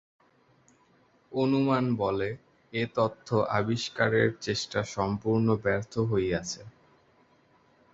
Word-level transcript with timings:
অনুমান-বলে 1.31 2.29
এ 2.73 2.83
তত্ত্ব 2.95 3.29
আবিষ্কারের 3.51 4.29
চেষ্টা 4.41 4.79
সম্পূর্ণ 4.95 5.47
ব্যর্থ 5.63 5.93
হইয়াছে। 6.11 6.61